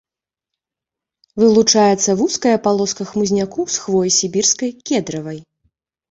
[1.41, 5.39] Вылучаецца вузкая палоска хмызняку з хвоі сібірскай кедравай.